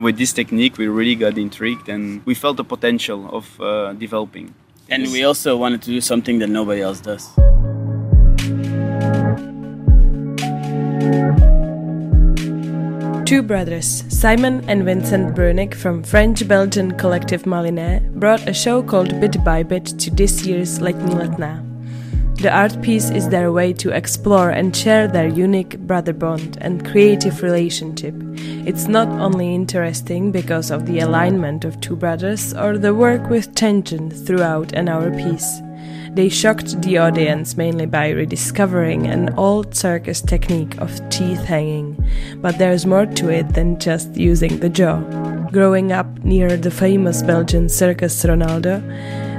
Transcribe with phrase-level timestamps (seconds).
[0.00, 4.54] With this technique, we really got intrigued and we felt the potential of uh, developing.
[4.88, 7.26] And we also wanted to do something that nobody else does.
[13.26, 19.42] Two brothers, Simon and Vincent Bruynickx from French-Belgian collective Malunés, brought a show called Bit
[19.42, 21.67] by Bit to this year's Letní Letná.
[22.38, 26.86] The art piece is their way to explore and share their unique brother bond and
[26.86, 28.14] creative relationship.
[28.64, 33.56] It's not only interesting because of the alignment of two brothers or the work with
[33.56, 35.60] tension throughout an hour piece.
[36.12, 41.98] They shocked the audience mainly by rediscovering an old circus technique of teeth hanging,
[42.36, 45.00] but there's more to it than just using the jaw.
[45.50, 48.80] Growing up near the famous Belgian Circus Ronaldo,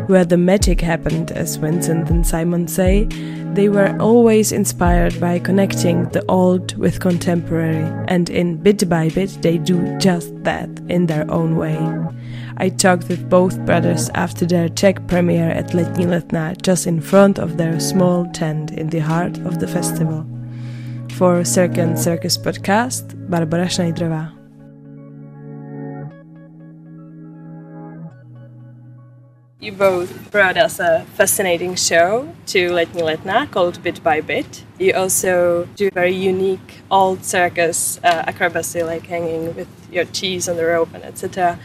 [0.09, 3.05] where the magic happened, as Vincent and Simon say,
[3.53, 9.37] they were always inspired by connecting the old with contemporary, and in Bit by Bit,
[9.43, 11.77] they do just that in their own way.
[12.57, 17.37] I talked with both brothers after their Czech premiere at Letní Letná, just in front
[17.37, 20.25] of their small tent in the heart of the festival.
[21.13, 24.38] For Cirqueon Circus podcast, Barbora Schneiderová.
[29.61, 34.63] You both brought us a fascinating show to Letní Letná called Bit by Bit.
[34.79, 40.55] You also do very unique old circus uh, acrobacy, like hanging with your cheese on
[40.55, 41.59] the rope and etc.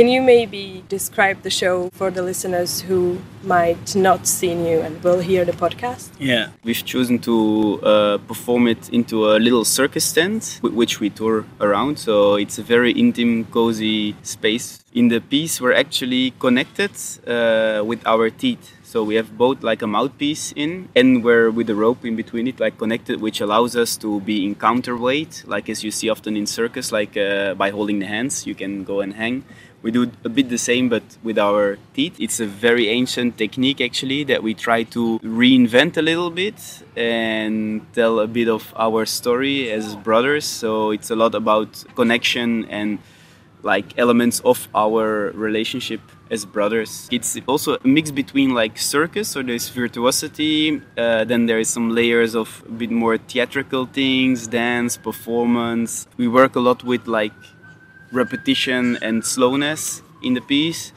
[0.00, 4.96] Can you maybe describe the show for the listeners who might not seen you and
[5.04, 6.08] will hear the podcast?
[6.18, 11.44] Yeah, we've chosen to uh, perform it into a little circus tent, which we tour
[11.60, 11.98] around.
[11.98, 14.82] So it's a very intimate, cozy space.
[14.94, 16.92] In the piece, we're actually connected
[17.26, 18.78] uh, with our teeth.
[18.82, 22.48] So we have both like a mouthpiece in, and we're with a rope in between
[22.48, 26.36] it, like connected, which allows us to be in counterweight, like as you see often
[26.36, 29.44] in circus, like uh, by holding the hands, you can go and hang
[29.82, 33.80] we do a bit the same but with our teeth it's a very ancient technique
[33.80, 39.06] actually that we try to reinvent a little bit and tell a bit of our
[39.06, 42.98] story as brothers so it's a lot about connection and
[43.62, 46.00] like elements of our relationship
[46.30, 47.08] as brothers.
[47.10, 51.90] It's also a mix between like circus, so there's virtuosity, uh, then there is some
[51.90, 56.06] layers of a bit more theatrical things, dance, performance.
[56.16, 57.32] We work a lot with like
[58.12, 60.92] repetition and slowness in the piece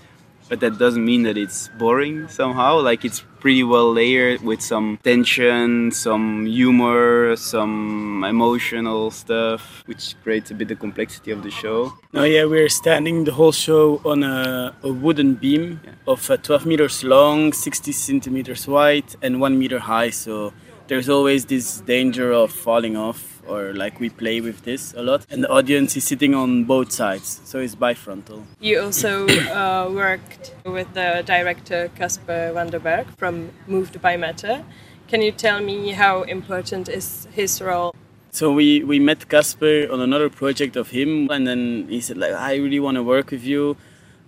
[0.49, 2.79] but that doesn't mean that it's boring somehow.
[2.79, 10.49] Like it's pretty well layered with some tension some humor some emotional stuff which creates
[10.51, 11.91] a bit of complexity of the show.
[12.13, 15.91] Oh yeah we're standing the whole show on a, a wooden beam yeah.
[16.07, 20.53] of uh, 12 meters long 60 centimeters wide and one meter high so
[20.87, 25.25] there's always this danger of falling off or like we play with this a lot
[25.29, 28.43] and the audience is sitting on both sides so it's bifrontal.
[28.59, 34.63] You also uh, worked with the director Casper van der Berg from moved by matter.
[35.07, 37.93] Can you tell me how important is his role?
[38.31, 42.33] So we we met Casper on another project of him and then he said like
[42.33, 43.77] I really want to work with you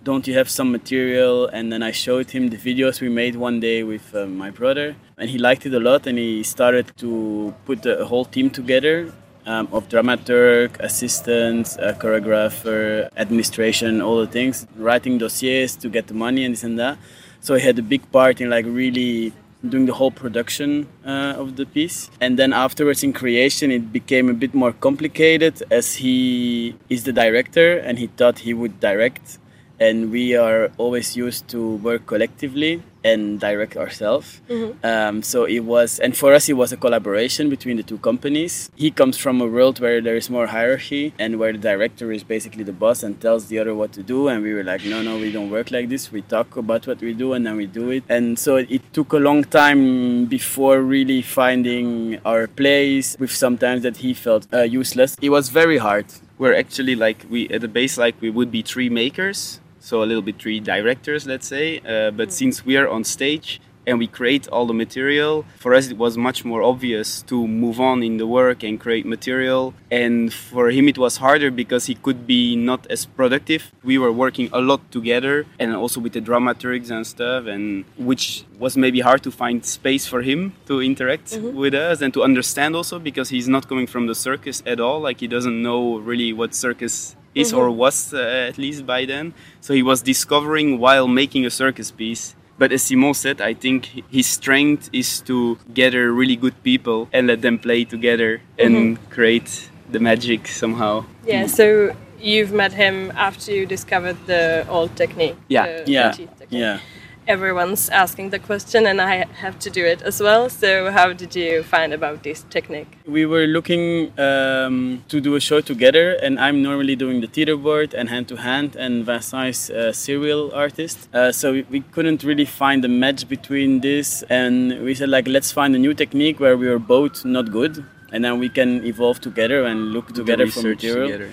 [0.06, 1.48] don't you have some material?
[1.48, 4.94] And then I showed him the videos we made one day with uh, my brother,
[5.18, 6.06] and he liked it a lot.
[6.06, 9.12] And he started to put a whole team together
[9.46, 16.14] um, of dramaturg, assistants, a choreographer, administration, all the things, writing dossiers to get the
[16.14, 16.98] money and this and that.
[17.40, 19.32] So he had a big part in like really
[19.68, 22.10] doing the whole production uh, of the piece.
[22.20, 27.12] And then afterwards in creation, it became a bit more complicated as he is the
[27.12, 29.38] director and he thought he would direct
[29.78, 34.40] and we are always used to work collectively and direct ourselves.
[34.48, 34.84] Mm-hmm.
[34.84, 38.68] Um, so it was, and for us, it was a collaboration between the two companies.
[38.74, 42.24] He comes from a world where there is more hierarchy and where the director is
[42.24, 44.26] basically the boss and tells the other what to do.
[44.26, 46.10] And we were like, no, no, we don't work like this.
[46.10, 48.02] We talk about what we do and then we do it.
[48.08, 53.98] And so it took a long time before really finding our place with sometimes that
[53.98, 55.16] he felt uh, useless.
[55.22, 56.06] It was very hard.
[56.38, 60.06] We're actually like, we at the base, like we would be three makers so a
[60.10, 61.78] little bit three directors, let's say.
[61.78, 65.86] Uh, but since we are on stage and we create all the material, for us
[65.88, 69.74] it was much more obvious to move on in the work and create material.
[69.88, 73.70] And for him it was harder because he could be not as productive.
[73.84, 78.44] We were working a lot together and also with the dramaturgs and stuff, and which
[78.58, 81.56] was maybe hard to find space for him to interact mm-hmm.
[81.56, 84.98] with us and to understand also because he's not coming from the circus at all.
[84.98, 87.58] Like he doesn't know really what circus is mm-hmm.
[87.58, 89.34] or was uh, at least by then.
[89.60, 92.34] So he was discovering while making a circus piece.
[92.58, 93.80] But as Simon said, I think
[94.10, 99.10] his strength is to gather really good people and let them play together and mm-hmm.
[99.10, 101.04] create the magic somehow.
[101.26, 105.36] Yeah, so you've met him after you discovered the old technique.
[105.48, 105.84] Yeah.
[105.84, 106.10] the Yeah.
[106.12, 106.48] technique.
[106.48, 106.80] Yeah.
[107.28, 110.48] Everyone's asking the question, and I have to do it as well.
[110.48, 112.98] So, how did you find about this technique?
[113.04, 117.94] We were looking um, to do a show together, and I'm normally doing the teeterboard
[117.94, 121.08] and hand to hand, and Vincent is a serial artist.
[121.12, 125.26] Uh, so we, we couldn't really find a match between this, and we said like
[125.26, 128.84] let's find a new technique where we are both not good, and then we can
[128.84, 131.08] evolve together and look together for research material.
[131.08, 131.30] together,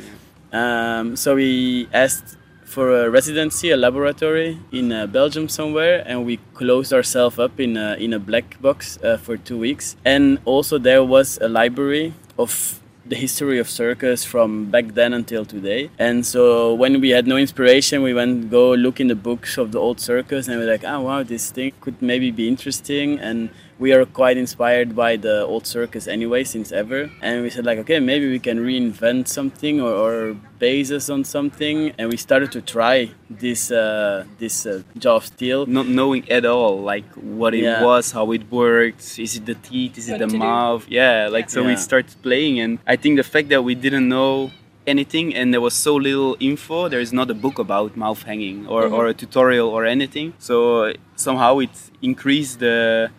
[0.52, 1.00] yeah.
[1.00, 2.38] Um, so we asked
[2.74, 7.78] for a residency, a laboratory in uh, Belgium somewhere, and we closed ourselves up in
[7.78, 9.96] a, in a black box uh, for two weeks.
[10.04, 15.46] And also there was a library of the history of circus from back then until
[15.46, 15.92] today.
[16.00, 19.72] And so when we had no inspiration, we went go look in the books of
[19.72, 23.20] the old circus, and we're like, oh wow, this thing could maybe be interesting.
[23.20, 23.50] And
[23.80, 27.78] we are quite inspired by the old circus anyway since ever and we said like
[27.80, 32.52] okay maybe we can reinvent something or, or base us on something and we started
[32.52, 37.06] to try this uh, this uh, jaw of steel Not knowing at all, like
[37.40, 37.84] what it Yeah.
[37.84, 39.20] was, how it worked.
[39.20, 39.98] Is it the teeth?
[39.98, 40.38] Is it the to do.
[40.38, 40.86] mouth?
[40.88, 41.88] Yeah, like so we Yeah.
[41.90, 44.52] started playing, and I think the fact that we didn't know
[44.86, 48.68] anything and there was so little info there is not a book about mouth hanging
[48.68, 51.70] or, or a tutorial or anything so somehow it
[52.02, 53.10] increased the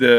[0.00, 0.14] the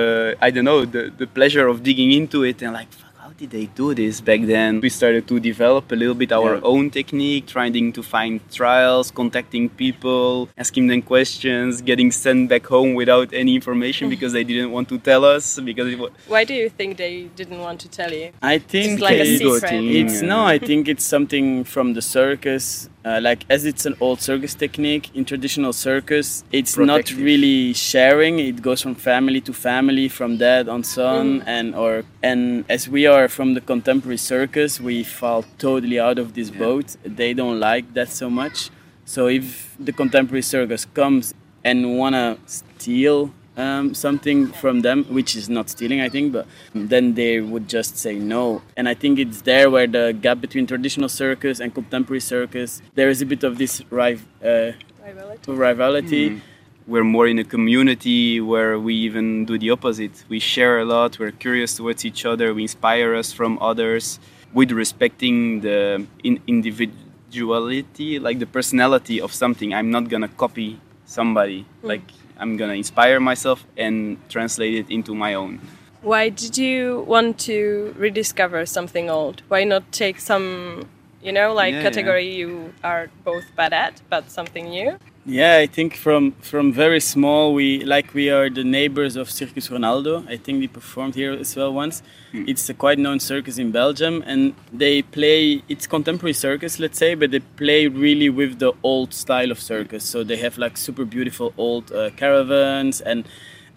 [0.45, 2.92] I don't know the, the pleasure of digging into it and like
[3.41, 4.81] did they do this back then?
[4.81, 6.61] We started to develop a little bit our Yeah.
[6.73, 12.93] own technique, trying to find trials, contacting people, asking them questions, getting sent back home
[12.93, 16.53] without any information because they didn't want to tell us because it was Why do
[16.53, 18.29] you think they didn't want to tell you?
[18.43, 19.83] I think It's like a it's- secret.
[19.99, 22.89] It's no, I think it's something from the circus.
[23.03, 28.37] Uh, like as it's an old circus technique in traditional circus, it's not really sharing.
[28.37, 33.07] It goes from family to family, from dad on son, and or and as we
[33.07, 36.60] are from the contemporary circus, we fall totally out of this Yeah.
[36.60, 36.88] boat.
[37.19, 38.69] They don't like that so much.
[39.06, 41.33] So if the contemporary circus comes
[41.63, 47.16] and wanna steal um, something from them, which is not stealing, I think, but then
[47.16, 48.62] they would just say no.
[48.78, 53.10] And I think it's there where the gap between traditional circus and contemporary circus, there
[53.10, 54.72] is a bit of this riv- uh,
[55.06, 55.48] Rivality?
[55.66, 56.42] rivality.
[56.88, 60.24] We're more in a community where we even do the opposite.
[60.30, 64.19] We share a lot, we're curious towards each other, we inspire us from others
[64.54, 69.74] with respecting the in- individuality, like the personality of something.
[69.74, 71.88] I'm not gonna copy somebody, mm.
[71.88, 72.04] like
[72.38, 75.60] I'm gonna inspire myself and translate it into my own.
[76.01, 79.44] Why did you want to rediscover something old?
[79.50, 80.88] Why not take some,
[81.22, 81.83] you know, like Yeah, yeah.
[81.83, 84.98] category you are both bad at, but something new?
[85.23, 89.69] Yeah, I think from from very small we like we are the neighbors of Circus
[89.69, 90.27] Ronaldo.
[90.27, 92.01] I think we performed here as well once.
[92.33, 95.62] It's a quite known circus in Belgium, and they play.
[95.69, 100.03] It's contemporary circus, let's say, but they play really with the old style of circus.
[100.03, 103.25] So they have like super beautiful old uh, caravans and.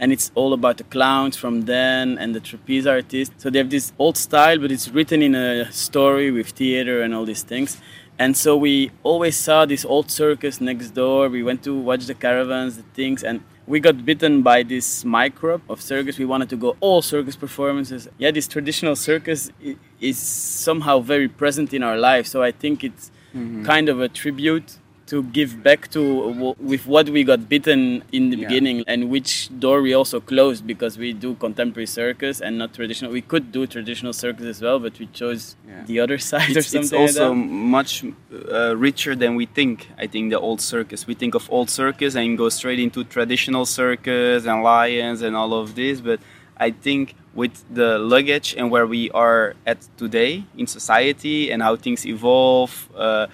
[0.01, 3.33] And it's all about the clowns from then and the trapeze artists.
[3.39, 7.15] So they have this old style, but it's written in a story with theater and
[7.15, 7.81] all these things.
[8.19, 11.29] And so we always saw this old circus next door.
[11.29, 15.63] We went to watch the caravans, the things, and we got bitten by this microbe
[15.69, 16.19] of circus.
[16.19, 18.09] We wanted to go all circus performances.
[18.19, 19.51] Yeah, this traditional circus
[20.01, 22.27] is somehow very present in our life.
[22.27, 23.65] So I think it's mm-hmm.
[23.65, 26.01] kind of a tribute to give back to
[26.33, 28.49] w- with what we got bitten in the Yeah.
[28.49, 33.13] beginning and which door we also closed because we do contemporary circus and not traditional.
[33.13, 35.85] We could do traditional circus as well, but we chose Yeah.
[35.87, 37.03] the other side or it's, something.
[37.03, 37.93] it's also like much
[38.51, 39.89] uh, richer than we think.
[39.99, 41.07] I think the old circus.
[41.07, 45.53] We think of old circus and go straight into traditional circus and lions and all
[45.53, 46.01] of this.
[46.01, 46.21] But
[46.57, 51.77] I think with the luggage and where we are at today in society and how
[51.77, 52.89] things evolve.
[52.97, 53.27] Uh,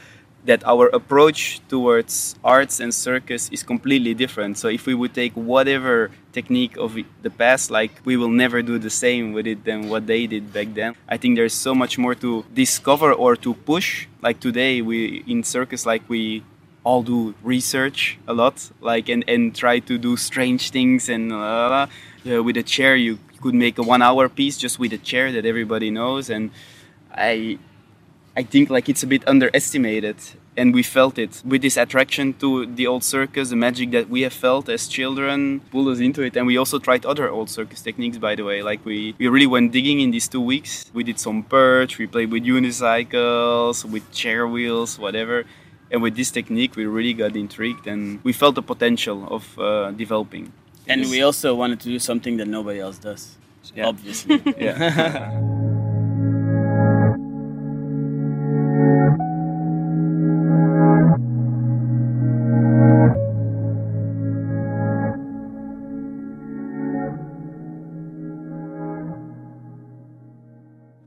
[0.45, 4.57] that our approach towards arts and circus is completely different.
[4.59, 8.79] So if we would take whatever technique of the past, like we will never do
[8.79, 10.95] the same with it than what they did back then.
[11.09, 14.07] I think there's so much more to discover or to push.
[14.23, 16.43] Like today, we in circus, like we
[16.85, 21.87] all do research a lot, like and and try to do strange things and uh,
[22.27, 25.47] uh, with a chair you could make a one-hour piece just with a chair that
[25.47, 26.51] everybody knows and
[27.11, 27.59] I
[28.37, 30.17] I think like it's a bit underestimated
[30.57, 34.23] and we felt it with this attraction to the old circus the magic that we
[34.23, 37.81] have felt as children pulled us into it and we also tried other old circus
[37.83, 41.03] techniques by the way like we, we really went digging in these two weeks we
[41.03, 45.45] did some perch we played with unicycles with chair wheels whatever
[45.91, 49.91] and with this technique we really got intrigued and we felt the potential of uh,
[49.93, 50.53] developing
[50.87, 53.37] And we also wanted to do something that nobody else does.
[53.75, 53.87] Yeah.
[53.87, 54.43] Obviously.
[54.59, 55.39] yeah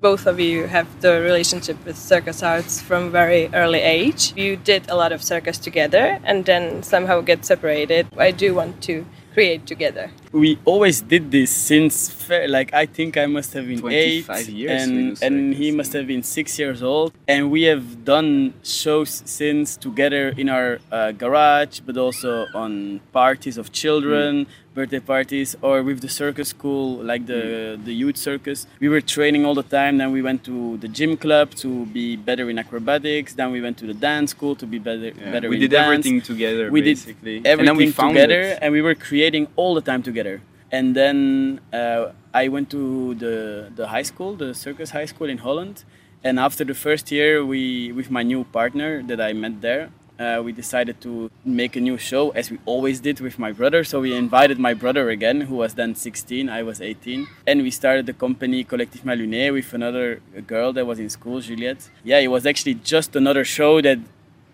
[0.04, 4.34] both of you have the relationship with circus arts from very early age.
[4.36, 8.06] You did a lot of circus together and then somehow get separated.
[8.18, 10.12] I do want to create together.
[10.32, 14.84] We always did this since fair, like I think I must have been eight, years
[14.84, 19.78] and and he must have been six years old, and we have done shows since
[19.78, 24.46] together in our uh, garage, but also on parties of children.
[24.46, 29.02] Mm birthday parties or with the circus school like the the youth circus we were
[29.02, 32.58] training all the time then we went to the gym club to be better in
[32.58, 35.72] acrobatics then we went to the dance school to be better yeah, better we did
[35.72, 35.86] dance.
[35.86, 37.40] everything together we basically.
[37.40, 38.60] did everything and we together it.
[38.62, 43.36] and we were creating all the time together and then uh, I went to the
[43.80, 45.84] the high school the circus high school in Holland
[46.24, 50.42] and after the first year we with my new partner that I met there uh,
[50.44, 53.84] we decided to make a new show as we always did with my brother.
[53.84, 57.72] So we invited my brother again, who was then 16, I was 18, and we
[57.72, 61.90] started the company Collectif Malunés with another girl that was in school, Juliette.
[62.04, 64.00] Yeah, it was actually just another show that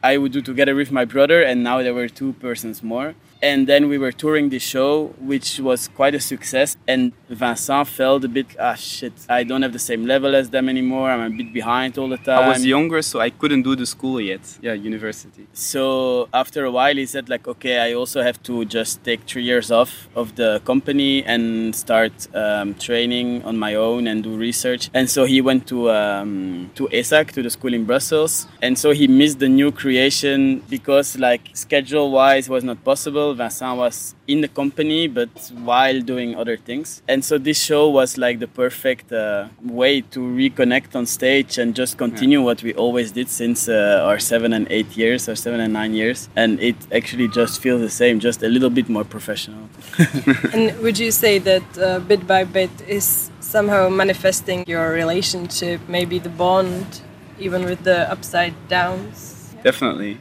[0.01, 3.15] I would do together with my brother, and now there were two persons more.
[3.41, 6.75] And then we were touring the show which was quite a success.
[6.87, 10.67] And vincent felt a bit ah shit i don't have the same level as them
[10.67, 11.09] anymore.
[11.11, 13.85] I'm a bit behind all the time i was younger so i couldn't do the
[13.85, 14.41] school yet.
[14.61, 15.47] Yeah university.
[15.53, 19.43] So after a while he said like okay i also have to just take three
[19.43, 24.89] years off of the company and start um, training on my own and do research.
[24.93, 28.47] And so he went to um, to ESAC to the school in brussels.
[28.61, 33.75] And so he missed the new creation because like schedule wise was not possible Vincent
[33.83, 35.33] was in the company, but
[35.69, 37.01] while doing other things.
[37.07, 41.75] And so this show was like the perfect uh, way to reconnect on stage and
[41.81, 42.49] just continue yeah.
[42.49, 45.93] what we always did since uh, our seven and eight years, or seven and nine
[46.01, 46.29] years.
[46.35, 49.63] And it actually just feels the same, just a little bit more professional.
[50.53, 56.19] and would you say that uh, bit by bit is somehow manifesting your relationship, maybe
[56.19, 57.01] the bond,
[57.39, 59.28] even with the upside downs?
[59.63, 60.17] Definitely.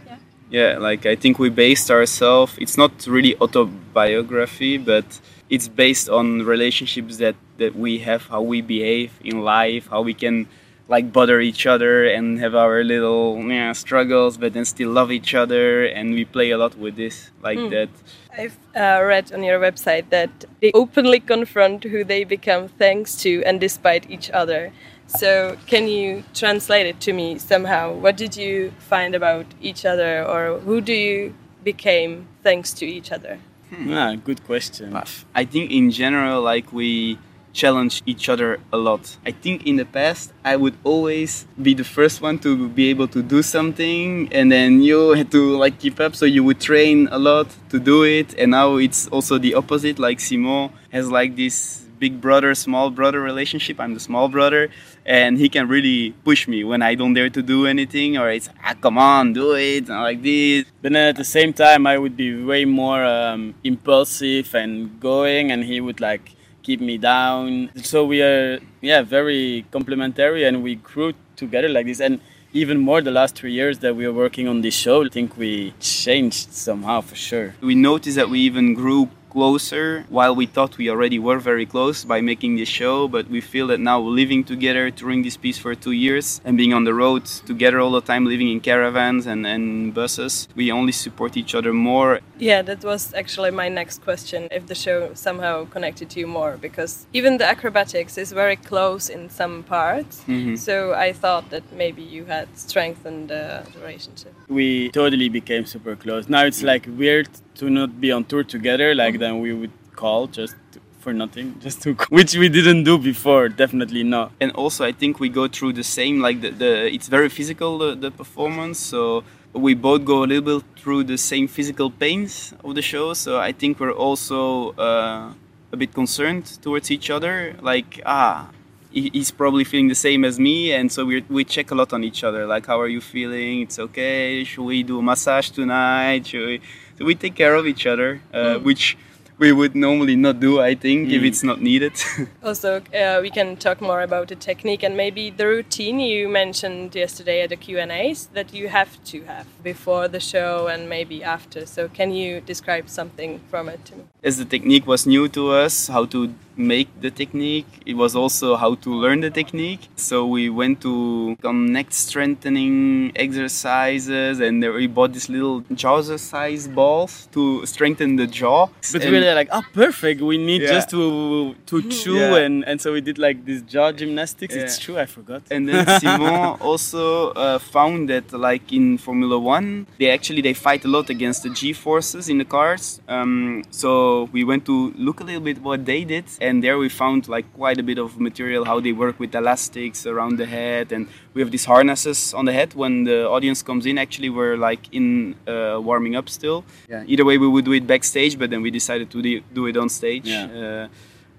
[0.50, 0.78] Yeah.
[0.78, 7.18] Like i think we based ourselves it's not really autobiography but it's based on relationships
[7.18, 10.47] that that we have how we behave in life how we can
[10.88, 15.35] like bother each other and have our little yeah, struggles but then still love each
[15.35, 17.71] other and we play a lot with this like mm.
[17.71, 17.90] that.
[18.37, 20.30] I've uh, read on your website that
[20.61, 24.73] they openly confront who they become thanks to and despite each other
[25.08, 27.92] so, can you translate it to me somehow?
[27.94, 31.34] What did you find about each other, or who do you
[31.64, 33.38] became thanks to each other?
[33.74, 33.92] Hmm.
[33.92, 34.94] Ah, good question.
[35.34, 37.18] I think in general, like we
[37.52, 39.16] challenge each other a lot.
[39.26, 43.08] I think in the past, I would always be the first one to be able
[43.08, 46.14] to do something, and then you had to like keep up.
[46.14, 49.98] So you would train a lot to do it, and now it's also the opposite.
[49.98, 54.70] Like Simon has like this big brother small brother relationship i'm the small brother
[55.08, 58.50] and he can really push me when i don't dare to do anything or it's
[58.62, 60.66] ah, come on do it and like this.
[60.82, 65.50] But then at the same time i would be way more um, impulsive and going
[65.50, 67.70] and he would like keep me down.
[67.82, 72.00] So we are yeah very complementary and we grew together like this.
[72.00, 72.20] And
[72.52, 75.36] even more the last three years that we are working on this show i think
[75.36, 77.54] we changed somehow for sure.
[77.60, 80.04] We noticed that we even grew closer.
[80.08, 83.66] While we thought we already were very close by making this show but we feel
[83.68, 87.25] that now living together touring this piece for two years and being on the road
[87.47, 91.73] together all the time living in caravans and, and buses we only support each other
[91.73, 92.20] more.
[92.38, 97.06] Yeah that was actually my next question if the show somehow connected you more because
[97.12, 100.23] even the acrobatics is very close in some parts.
[100.28, 100.56] Mm-hmm.
[100.56, 104.35] so i thought that maybe you had strengthened the relationship.
[104.49, 106.28] We totally became super close.
[106.28, 109.20] Now it's like weird to not be on tour together like mm-hmm.
[109.20, 110.56] then we would call just
[111.00, 114.32] for nothing just to which we didn't do before definitely not.
[114.40, 117.78] And also i think we go through the same like the, the it's very physical
[117.78, 122.54] the, the performance so we both go a little bit through the same physical pains
[122.64, 125.32] of the show so i think we're also uh,
[125.72, 128.50] a bit concerned towards each other like ah
[128.90, 132.02] he's probably feeling the same as me and so we we check a lot on
[132.04, 133.62] each other like how are you feeling?
[133.62, 134.44] It's okay.
[134.44, 136.26] Should we do a massage tonight?
[136.26, 136.60] Should we
[137.00, 138.62] we take care of each other, uh, mm.
[138.62, 138.97] which
[139.38, 141.12] we would normally not do, I think, mm.
[141.12, 141.93] if it's not needed.
[142.43, 146.95] also, uh, we can talk more about the technique and maybe the routine you mentioned
[146.95, 151.67] yesterday at the Q&As that you have to have before the show and maybe after.
[151.67, 154.05] So can you describe something from it to me?
[154.22, 158.56] As the technique was new to us, how to make the technique, it was also
[158.56, 159.88] how to learn the technique.
[159.94, 167.64] So we went to connect strengthening exercises, and we bought these little Jawzrsize balls to
[167.66, 168.66] strengthen the jaw.
[168.92, 170.20] But And- we were like, oh, perfect.
[170.20, 170.72] We need Yeah.
[170.75, 172.42] just to to chew, Yeah.
[172.44, 174.54] and and so we did like this jaw gymnastics.
[174.56, 175.42] It's true, I forgot.
[175.54, 180.84] and then Simon also uh, found that like in Formula One, they actually they fight
[180.84, 183.00] a lot against the G forces in the cars.
[183.06, 183.90] Um, so
[184.36, 187.46] we went to look a little bit what they did, and there we found like
[187.54, 191.02] quite a bit of material how they work with elastics around the head, and
[191.34, 193.98] we have these harnesses on the head when the audience comes in.
[193.98, 196.64] Actually, we're like in uh, warming up still.
[196.88, 197.04] Yeah.
[197.12, 199.76] Either way, we would do it backstage, but then we decided to do- do it
[199.76, 200.26] on stage.
[200.26, 200.46] Yeah.
[200.62, 200.88] Uh,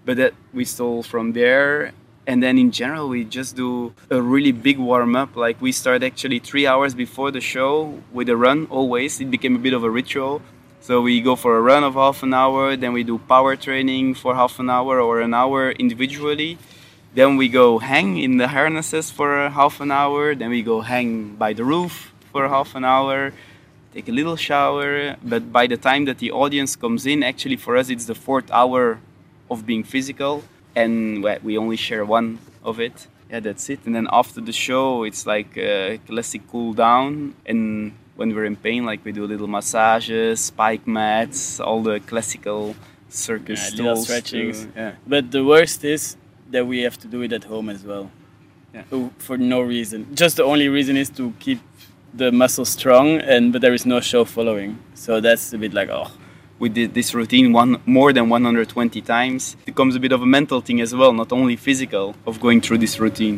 [0.05, 1.93] but that we stole from there
[2.29, 6.03] and then in general we just do a really big warm up like we start
[6.03, 7.71] actually three hours before the show
[8.13, 10.41] with a run always it became a bit of a ritual
[10.89, 14.15] so we go for a run of half an hour then we do power training
[14.15, 16.57] for half an hour or an hour individually.
[17.13, 21.35] Then we go hang in the harnesses for half an hour then we go hang
[21.35, 23.33] by the roof for half an hour
[23.93, 25.15] take a little shower.
[25.23, 28.49] But by the time that the audience comes in actually for us it's the fourth
[28.49, 28.97] hour
[29.51, 30.43] of being physical.
[30.75, 33.05] And we- only share one of it.
[33.29, 33.81] Yeah that's it.
[33.85, 37.35] And then after the show it's like a classic cool down.
[37.45, 42.75] And when we're in pain like we do little massages spike mats all the classical
[43.07, 44.57] circus Yeah, tools to- stretchings.
[44.75, 46.01] yeah But the worst is
[46.53, 48.05] that we have to do it at home as well.
[48.75, 48.83] Yeah.
[48.95, 49.99] Oh, For no reason.
[50.23, 51.59] Just the only reason is to keep
[52.21, 54.71] the muscles strong, and but there is no show following.
[55.03, 56.07] So that's a bit like oh.
[56.63, 60.25] we did this routine one more than 120 times it becomes a bit of a
[60.37, 63.37] mental thing as well not only physical of going through this routine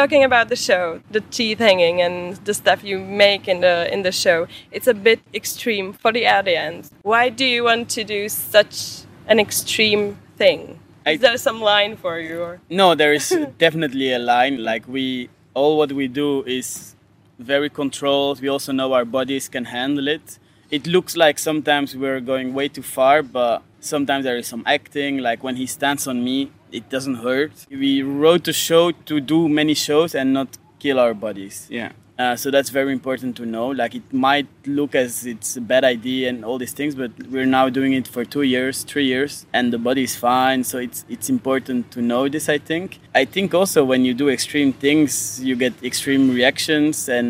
[0.00, 4.00] Talking about the show, the teeth hanging and the stuff you make in the in
[4.00, 6.90] the show, it's a bit extreme for the audience.
[7.02, 10.80] Why do you want to do such an extreme thing?
[11.04, 12.40] I- Is there some line for you?
[12.40, 12.60] Or?
[12.70, 14.64] No, there is definitely a line.
[14.64, 16.96] Like we, all what we do is
[17.38, 18.40] very controlled.
[18.40, 20.38] We also know our bodies can handle it.
[20.70, 25.18] It looks like sometimes we're going way too far, but sometimes there is some acting.
[25.18, 27.52] Like when he stands on me, it doesn't hurt.
[27.70, 31.66] We wrote the show to do many shows and not kill our bodies.
[31.70, 33.68] yeah Uh, so that's very important to know.
[33.68, 37.46] Like it might look as it's a bad idea and all these things, but we're
[37.46, 40.60] now doing it for two years, three years, and the body is fine.
[40.64, 42.48] So it's it's important to know this.
[42.56, 42.98] I think.
[43.14, 47.28] I think also when you do extreme things, you get extreme reactions and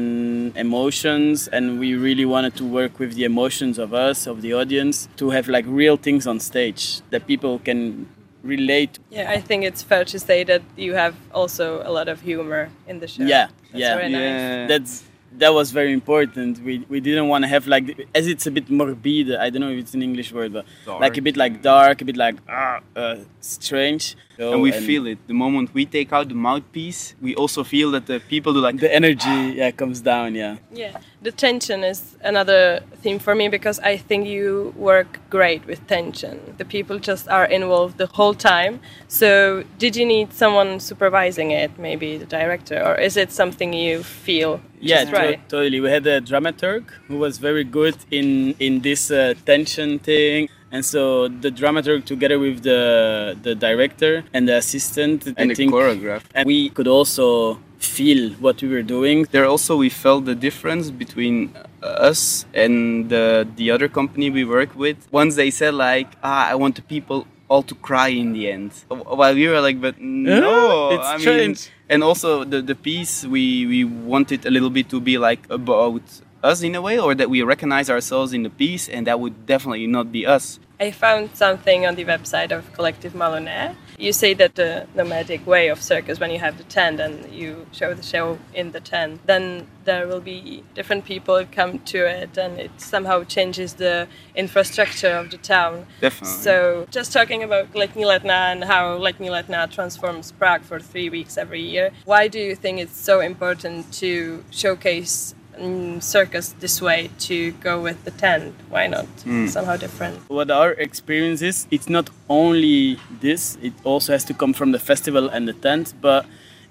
[0.57, 5.09] emotions, and we really wanted to work with the emotions of us, of the audience,
[5.23, 8.09] to have like real things on stage that people can
[8.43, 12.21] relate Yeah, I think it's fair to say that you have also a lot of
[12.21, 13.23] humor in the show.
[13.23, 13.97] Yeah, That's yeah.
[13.97, 14.69] very nice.
[14.69, 15.05] that's
[15.39, 16.59] that was very important.
[16.65, 19.35] We we didn't want to have like as it's a bit morbid.
[19.35, 20.65] I don't know if it's an English word, but
[21.01, 24.17] like a bit like dark, a bit like ah, uh, strange.
[24.41, 27.91] So, and we feel it the moment we take out the mouthpiece we also feel
[27.91, 29.39] that the people do like the energy.
[29.61, 30.35] Yeah, comes down.
[30.35, 30.57] Yeah.
[30.73, 35.87] Yeah, the tension is another theme for me because I think you work great with
[35.87, 36.41] tension.
[36.57, 38.81] The people just are involved the whole time.
[39.09, 44.03] So, did you need someone supervising it, maybe the director, or is it something you
[44.03, 45.49] feel Yeah, to- right?
[45.51, 45.81] totally.
[45.81, 50.49] We had a dramaturg who was very good in in this uh, tension thing.
[50.73, 55.55] And so the dramaturg, together with the the director and the assistant, I and the
[55.55, 56.23] think, choreograph.
[56.35, 59.27] and we could also feel what we were doing.
[59.33, 61.37] there also we felt the difference between
[61.83, 64.97] us and the, the other company we work with.
[65.11, 68.71] Once they said like ah i want the people all to cry in the end.
[68.89, 71.57] While we were like but no It's I mean,
[71.93, 73.81] and also the, the piece we we
[74.13, 76.03] wanted a little bit to be like about
[76.43, 79.47] us in a way or that we recognize ourselves in the piece and that would
[79.47, 83.75] definitely not be us I found something on the website of Collective Malunés.
[83.99, 87.67] You say that the nomadic way of circus, when you have the tent and you
[87.71, 92.39] show the show in the tent, then there will be different people come to it,
[92.39, 95.85] and it somehow changes the infrastructure of the town.
[96.01, 101.11] definitely So, just talking about Letní Letná and how Letní Letná transforms Prague for three
[101.11, 106.81] weeks every year, why do you think it's so important to showcase mm, circus this
[106.81, 108.55] way to go with the tent?
[108.69, 109.07] Why not?
[109.49, 110.17] Somehow different?
[110.29, 114.79] what our experience is it's not only this it also has to come from the
[114.79, 116.25] festival and the tent but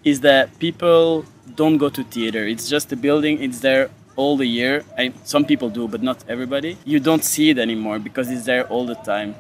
[0.04, 1.26] is that people
[1.56, 2.48] don't go to theater.
[2.48, 4.84] It's just a building it's there all the year.
[4.98, 6.78] And some people do but not everybody.
[6.86, 9.36] You don't see it anymore because it's there all the time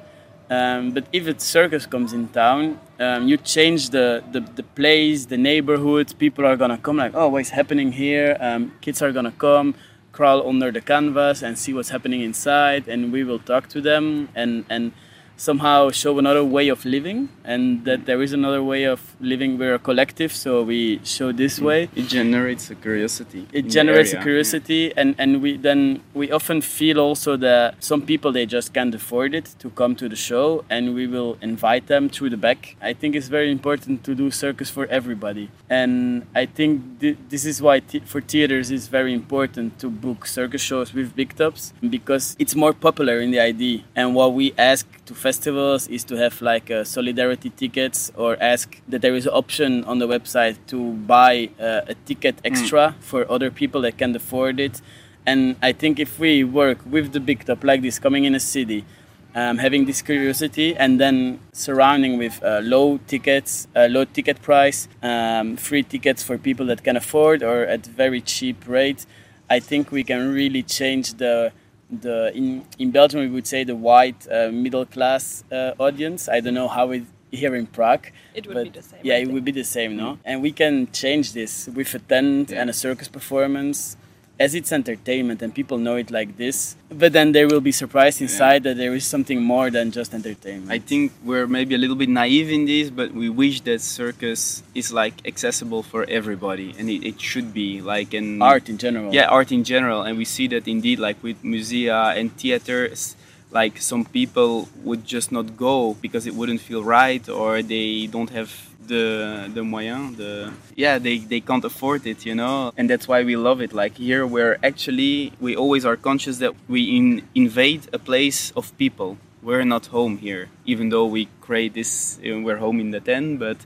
[0.49, 5.25] Um, but if a circus comes in town, um, you change the, the, the place,
[5.25, 6.13] the neighborhood.
[6.17, 8.35] People are gonna come like, oh, what's happening here?
[8.39, 9.75] Um, kids are gonna come,
[10.11, 14.29] crawl under the canvas and see what's happening inside, and we will talk to them
[14.35, 14.91] and and
[15.39, 19.75] somehow show another way of living and that there is another way of living we're
[19.75, 21.89] a collective so we show this way.
[21.95, 25.01] it generates a curiosity it generates a curiosity yeah.
[25.01, 29.33] and and we then we often feel also that some people they just can't afford
[29.33, 32.75] it to come to the show and we will invite them through the back.
[32.81, 35.49] I think it's very important to do circus for everybody.
[35.69, 40.25] And i think th- this is why th- for theaters it's very important to book
[40.25, 44.53] circus shows with big tops because it's more popular in the id and what we
[44.57, 49.25] ask to festivals is to have like uh, solidarity tickets or ask that there is
[49.25, 52.45] an option on the website to buy uh, a ticket hmm.
[52.45, 53.03] extra mm.
[53.03, 54.81] for other people that can afford it.
[55.25, 58.39] And I think if we work with the big top like this, coming in a
[58.39, 58.85] city,
[59.33, 64.87] um, having this curiosity, and then surrounding with uh, low tickets, uh, low ticket price,
[65.01, 69.05] um, free tickets for people that can afford or at very cheap rate,
[69.49, 71.51] I think we can really change the
[71.89, 76.29] the in in Belgium we would say the white uh, middle class uh, audience.
[76.29, 78.07] I don't know how it here in Prague.
[78.33, 78.99] It would but be the same.
[79.03, 80.13] Yeah, it would be the same, no?
[80.13, 80.19] Mm.
[80.25, 82.61] And we can change this with a tent yeah.
[82.61, 83.97] and a circus performance
[84.39, 88.21] as it's entertainment and people know it like this but then they will be surprised
[88.21, 88.71] inside yeah.
[88.71, 92.09] that there is something more than just entertainment i think we're maybe a little bit
[92.09, 97.05] naive in this but we wish that circus is like accessible for everybody and it,
[97.05, 100.47] it should be like an art in general yeah art in general and we see
[100.47, 103.15] that indeed like with musea and theaters
[103.51, 108.29] like some people would just not go because it wouldn't feel right or they don't
[108.29, 112.73] have the the moyen the yeah they they can't afford it you know?
[112.77, 113.71] And that's why we love it.
[113.81, 118.77] Like here we're actually we always are conscious that we in, invade a place of
[118.77, 119.17] people.
[119.41, 123.39] We're not home here even though we create this uh, we're home in the tent
[123.39, 123.57] but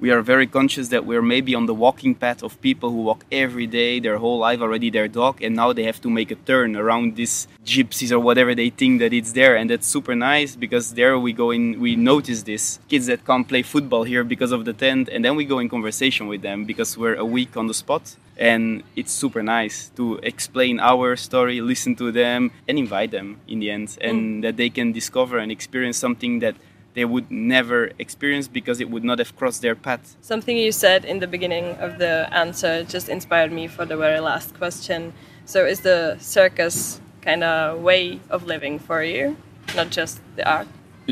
[0.00, 3.24] we are very conscious that we're maybe on the walking path of people who walk
[3.30, 6.34] every day their whole life already their dog and now they have to make a
[6.34, 10.56] turn around these gypsies or whatever they think that it's there and that's super nice
[10.56, 14.52] because there we go in we notice this kids that can't play football here because
[14.52, 17.56] of the tent and then we go in conversation with them because we're a week
[17.56, 22.78] on the spot and it's super nice to explain our story listen to them and
[22.78, 24.42] invite them in the end and mm.
[24.42, 26.54] that they can discover and experience something that
[26.94, 30.16] they would never experience because it would not have crossed their path.
[30.20, 34.20] Something you said in the beginning of the answer just inspired me for the very
[34.20, 35.12] last question.
[35.44, 39.36] So, is the circus kind of way of living for you,
[39.74, 40.68] not just the art?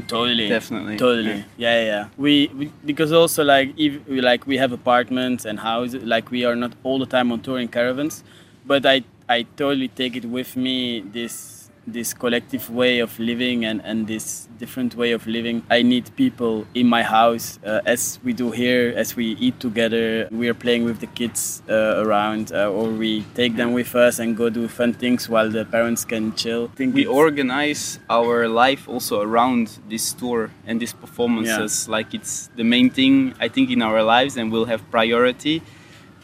[0.06, 1.44] Totally, definitely, totally.
[1.56, 1.84] Yeah, yeah.
[1.84, 2.08] yeah.
[2.16, 6.44] We, we because also like if we like we have apartments and houses, like we
[6.44, 8.22] are not all the time on touring caravans,
[8.64, 11.57] but I I totally take it with me this
[11.92, 15.62] this collective way of living and, and this different way of living.
[15.70, 20.28] I need people in my house uh, as we do here, as we eat together.
[20.30, 24.18] We are playing with the kids uh, around, uh, or we take them with us
[24.18, 26.70] and go do fun things while the parents can chill.
[26.72, 31.86] I think we organize our life also around this tour and these performances.
[31.86, 31.92] Yeah.
[31.92, 35.62] Like it's the main thing I think in our lives, and we'll have priority.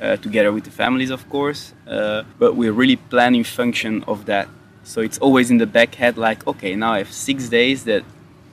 [0.01, 4.49] Uh, together with the families, of course, uh, but we're really planning function of that
[4.85, 8.05] so it's always in the back head like, okay, now I have six days that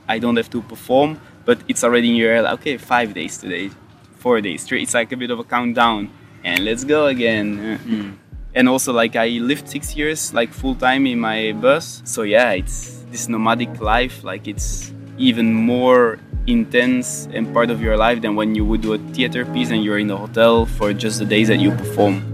[0.08, 3.70] I don't have to perform, but it's already in your head, okay, five days today,
[4.16, 4.82] four days, three.
[4.82, 6.10] It's like a bit of a countdown
[6.42, 7.78] and let's go again.
[7.78, 8.16] Mm.
[8.54, 12.02] And also like I lived six years like full time in my bus.
[12.04, 17.96] So yeah, it's this nomadic life, like it's even more intense and part of your
[17.96, 20.92] life than when you would do a theater piece and you're in the hotel for
[20.92, 22.32] just the days that you perform.